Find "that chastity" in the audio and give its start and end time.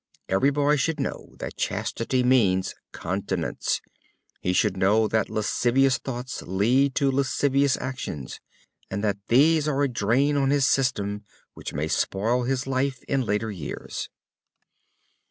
1.37-2.23